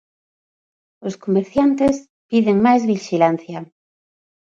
Os 1.07 1.15
comerciantes 1.23 1.95
piden 2.29 2.57
máis 2.65 2.81
vixilancia. 2.91 3.59